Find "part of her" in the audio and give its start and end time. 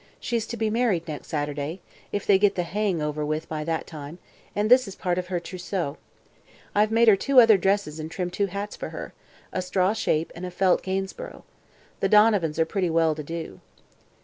4.95-5.39